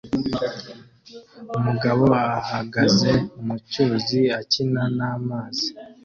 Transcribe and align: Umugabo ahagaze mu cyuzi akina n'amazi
Umugabo 1.57 2.05
ahagaze 2.37 3.11
mu 3.45 3.55
cyuzi 3.69 4.21
akina 4.39 4.83
n'amazi 4.97 5.67